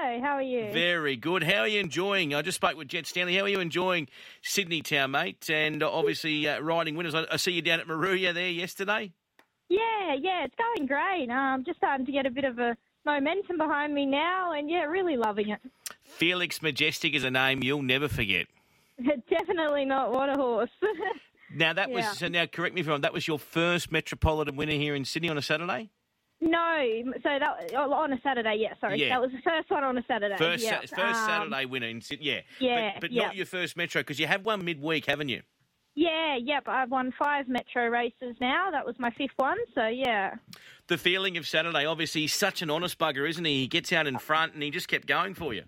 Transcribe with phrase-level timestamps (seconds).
[0.00, 0.70] Hello, how are you?
[0.72, 1.42] Very good.
[1.42, 2.32] How are you enjoying?
[2.32, 3.34] I just spoke with Jet Stanley.
[3.34, 4.06] How are you enjoying
[4.42, 5.50] Sydney Town, mate?
[5.50, 7.16] And uh, obviously uh, riding winners.
[7.16, 9.12] I, I see you down at Moruya there yesterday.
[9.68, 11.28] Yeah, yeah, it's going great.
[11.30, 14.70] I'm um, just starting to get a bit of a momentum behind me now, and
[14.70, 15.58] yeah, really loving it.
[16.04, 18.46] Felix Majestic is a name you'll never forget.
[19.28, 20.12] Definitely not.
[20.12, 20.70] What a horse.
[21.50, 22.28] Now that was so.
[22.28, 23.00] Now correct me if I'm wrong.
[23.00, 25.88] That was your first Metropolitan winner here in Sydney on a Saturday.
[26.40, 28.56] No, so that oh, on a Saturday.
[28.58, 29.10] Yeah, sorry, Yeah.
[29.10, 30.36] that was the first one on a Saturday.
[30.36, 30.80] First, yeah.
[30.84, 32.02] sa- first Um, Saturday winner in.
[32.20, 33.26] Yeah, yeah, but, but yeah.
[33.26, 35.42] not your first Metro because you have one midweek, haven't you?
[35.94, 36.68] Yeah, yep.
[36.68, 38.70] I've won five Metro races now.
[38.70, 39.58] That was my fifth one.
[39.74, 40.36] So yeah.
[40.86, 41.84] The feeling of Saturday.
[41.84, 43.62] Obviously, he's such an honest bugger, isn't he?
[43.62, 45.64] He gets out in front and he just kept going for you.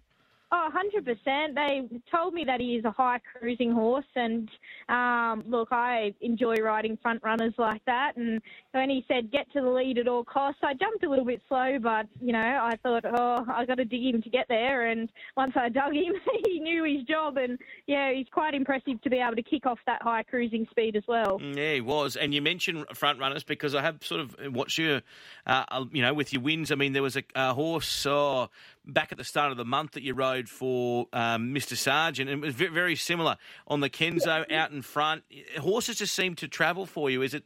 [0.53, 1.55] Oh, 100%.
[1.55, 4.49] They told me that he is a high cruising horse, and
[4.89, 8.17] um, look, I enjoy riding front runners like that.
[8.17, 11.25] And when he said get to the lead at all costs, I jumped a little
[11.25, 14.47] bit slow, but you know, I thought, oh, I've got to dig him to get
[14.49, 14.89] there.
[14.89, 16.15] And once I dug him,
[16.47, 19.79] he knew his job, and yeah, he's quite impressive to be able to kick off
[19.87, 21.39] that high cruising speed as well.
[21.39, 22.17] Mm, Yeah, he was.
[22.17, 25.01] And you mentioned front runners because I have sort of watched you,
[25.47, 26.73] uh, you know, with your wins.
[26.73, 28.49] I mean, there was a, a horse oh,
[28.93, 31.77] back at the start of the month that you rode for um, Mr.
[31.77, 35.25] Sargent, and it was very similar on the Kenzo out in front.
[35.59, 37.23] Horses just seem to travel for you.
[37.23, 37.45] Is it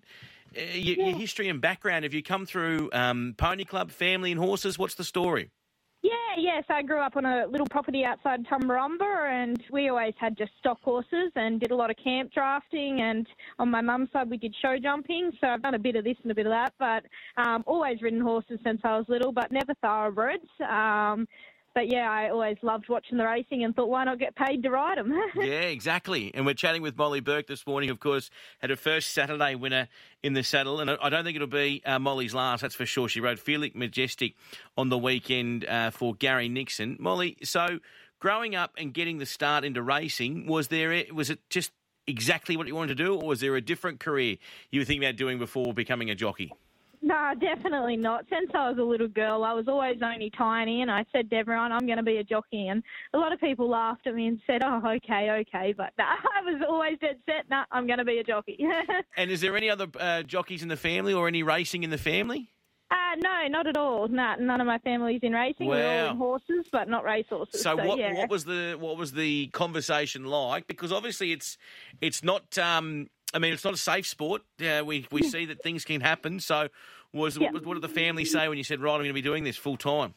[0.56, 2.04] uh, your, your history and background?
[2.04, 4.78] Have you come through um, Pony Club, family, and horses?
[4.78, 5.50] What's the story?
[6.36, 6.60] Yeah.
[6.68, 10.80] I grew up on a little property outside Tumbarumba, and we always had just stock
[10.82, 13.00] horses and did a lot of camp drafting.
[13.00, 13.26] And
[13.58, 15.30] on my mum's side, we did show jumping.
[15.40, 17.04] So I've done a bit of this and a bit of that, but
[17.40, 20.48] um, always ridden horses since I was little, but never thoroughbreds.
[20.68, 21.28] Um,
[21.74, 24.70] but yeah, I always loved watching the racing and thought, why not get paid to
[24.70, 25.12] ride them?
[25.34, 26.32] Yeah, exactly.
[26.32, 29.88] And we're chatting with Molly Bourke this morning, of course, had her first Saturday winner
[30.22, 30.80] in the saddle.
[30.80, 33.08] And I don't think it'll be uh, Molly's last, that's for sure.
[33.08, 34.34] She rode Felix Majestic
[34.78, 36.96] on the weekend uh, for Gary Nixon.
[37.00, 37.80] Molly, so
[38.20, 41.72] growing up and getting the start into racing, was there was it just
[42.06, 44.36] exactly what you wanted to do, or was there a different career
[44.70, 46.52] you were thinking about doing before becoming a jockey?
[47.06, 48.24] No, definitely not.
[48.30, 51.36] Since I was a little girl, I was always only tiny, and I said to
[51.36, 52.68] everyone, I'm going to be a jockey.
[52.68, 52.82] And
[53.12, 55.74] a lot of people laughed at me and said, oh, okay, okay.
[55.76, 56.04] But nah,
[56.38, 58.58] I was always dead set, nah, I'm going to be a jockey.
[59.18, 61.98] And is there any other uh, jockeys in the family or any racing in the
[61.98, 62.54] family?
[63.14, 64.08] uh, no, not at all.
[64.08, 65.66] Nah, none of my family's in racing.
[65.66, 67.62] We're all in horses, but not race horses.
[67.62, 68.14] So, what yeah.
[68.14, 70.66] what was the what was the conversation like?
[70.66, 71.58] Because obviously it's
[72.00, 72.56] it's not.
[72.58, 74.42] Um, I mean, it's not a safe sport.
[74.60, 76.38] Uh, we we see that things can happen.
[76.40, 76.68] So,
[77.12, 77.50] was Yeah.
[77.50, 79.44] what, what did the family say when you said, "Right, I'm going to be doing
[79.44, 80.14] this full time"?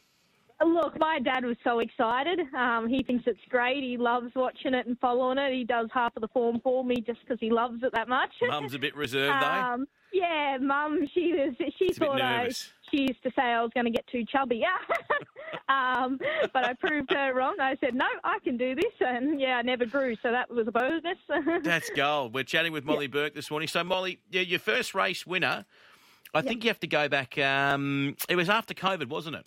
[0.64, 2.40] Look, my dad was so excited.
[2.56, 3.82] Um, he thinks it's great.
[3.82, 5.52] He loves watching it and following it.
[5.52, 8.30] He does half of the form for me just because he loves it that much.
[8.42, 9.46] Mum's a bit reserved though.
[9.46, 11.54] Um, yeah, Mum, she was.
[11.78, 12.48] She bit thought I.
[12.90, 14.64] She used to say I was going to get too chubby.
[15.68, 16.18] um,
[16.52, 17.56] but I proved her wrong.
[17.60, 20.66] I said no, I can do this, and yeah, I never grew, so that was
[20.68, 21.18] a bonus.
[21.62, 22.34] That's gold.
[22.34, 23.68] We're chatting with Molly Bourke this morning.
[23.68, 25.64] So, Molly, your first race winner.
[26.34, 27.38] I think you have to go back.
[27.38, 29.46] Um, it was after COVID, wasn't it?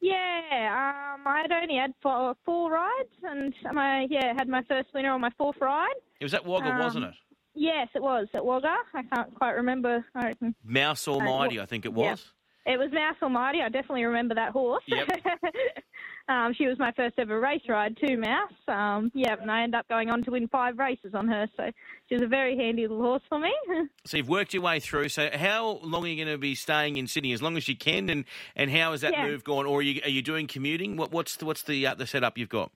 [0.00, 5.12] yeah, um, I'd only had four, four rides, and my yeah had my first winner
[5.12, 5.94] on my fourth ride.
[6.20, 7.14] It was at Wagga, Um, wasn't it?
[7.54, 8.74] Yes, it was at Wagga.
[8.94, 10.04] I can't quite remember.
[10.14, 10.32] I.
[10.64, 12.32] Mouse Almighty, I think it was.
[12.64, 13.60] It was Mouse Almighty.
[13.60, 14.84] I definitely remember that horse.
[14.86, 15.08] Yep.
[16.28, 18.52] um, she was my first ever race ride too, Mouse.
[18.68, 21.48] Um, yeah, and I ended up going on to win five races on her.
[21.56, 21.64] So
[22.08, 23.52] she was a very handy little horse for me.
[24.04, 25.08] So you've worked your way through.
[25.10, 27.32] So how long are you going to be staying in Sydney?
[27.32, 28.24] As long as you can, and,
[28.56, 29.26] and how has that Yeah.
[29.26, 29.64] move gone?
[29.64, 30.96] Or are you are you doing commuting?
[30.96, 32.72] What what's the, what's the uh, the setup you've got?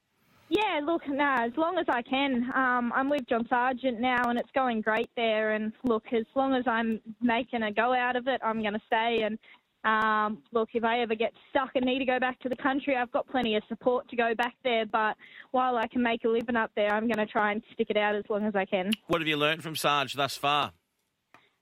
[0.49, 2.49] yeah, look, no, as long as I can.
[2.55, 5.55] Um, I'm with John Sargent now, and it's going great there.
[5.55, 8.81] And look, as long as I'm making a go out of it, I'm going to
[8.87, 9.23] stay.
[9.25, 9.39] And
[9.87, 12.97] um, look, if I ever get stuck and need to go back to the country,
[12.97, 14.85] I've got plenty of support to go back there.
[14.85, 15.17] But
[15.53, 17.97] while I can make a living up there, I'm going to try and stick it
[17.97, 18.91] out as long as I can.
[19.07, 20.73] What have you learned from Sarge thus far?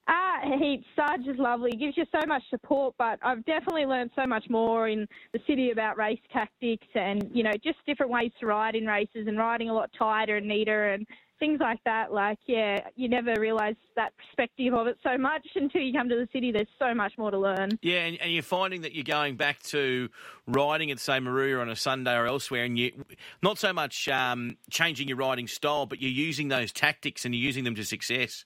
[0.08, 0.86] Ah, heaps.
[0.96, 1.70] Sarge is lovely.
[1.72, 5.40] He gives you so much support, but I've definitely learned so much more in the
[5.46, 9.38] city about race tactics and, you know, just different ways to ride in races and
[9.38, 11.06] riding a lot tighter and neater and
[11.44, 12.12] things like that.
[12.12, 16.16] Like, yeah, you never realise that perspective of it so much until you come to
[16.16, 16.52] the city.
[16.52, 17.78] There's so much more to learn.
[17.82, 20.08] Yeah, and, and you're finding that you're going back to
[20.46, 23.04] riding at say Moruya on a Sunday or elsewhere, and you
[23.42, 27.44] not so much um, changing your riding style, but you're using those tactics and you're
[27.44, 28.44] using them to success.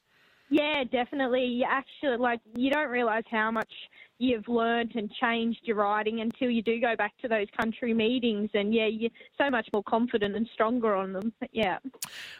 [0.50, 1.44] Yeah, definitely.
[1.44, 3.70] You actually, like, you don't realise how much
[4.18, 8.50] you've learnt and changed your riding until you do go back to those country meetings.
[8.54, 11.32] And yeah, you're so much more confident and stronger on them.
[11.52, 11.78] Yeah.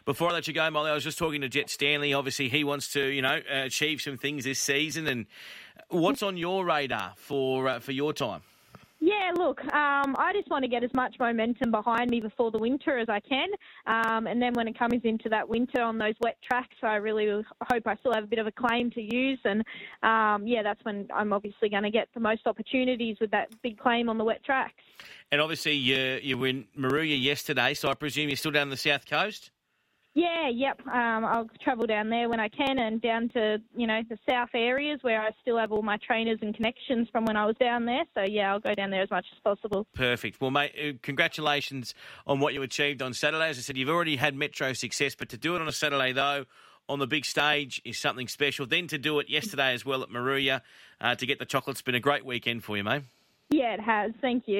[0.05, 2.13] Before I let you go, Molly, I was just talking to Jet Stanley.
[2.13, 5.07] Obviously, he wants to, you know, uh, achieve some things this season.
[5.07, 5.27] And
[5.89, 8.43] what's on your radar for uh, for your time?
[9.01, 12.59] Yeah, look, um, I just want to get as much momentum behind me before the
[12.59, 13.49] winter as I can.
[13.87, 17.45] Um, and then when it comes into that winter on those wet tracks, I really
[17.71, 19.39] hope I still have a bit of a claim to use.
[19.45, 19.63] And
[20.03, 23.79] um, yeah, that's when I'm obviously going to get the most opportunities with that big
[23.79, 24.75] claim on the wet tracks.
[25.31, 28.77] And obviously, you, you were in Moruya yesterday, so I presume you're still down the
[28.77, 29.53] south coast?
[30.19, 30.81] Yeah, yep.
[30.85, 34.49] Um, I'll travel down there when I can and down to, you know, the south
[34.53, 37.85] areas where I still have all my trainers and connections from when I was down
[37.85, 38.03] there.
[38.17, 39.87] So, yeah, I'll go down there as much as possible.
[39.95, 40.41] Perfect.
[40.41, 41.95] Well, mate, uh, congratulations
[42.27, 43.49] on what you achieved on Saturday.
[43.49, 46.11] As I said, you've already had Metro success, but to do it on a Saturday,
[46.11, 46.47] though,
[46.89, 48.67] on the big stage is something special.
[48.67, 50.63] Then to do it yesterday as well at Moruya
[51.01, 53.05] uh, to get the chocolate's been a great weekend for you, mate.
[53.51, 54.13] Yeah, it has.
[54.21, 54.59] Thank you.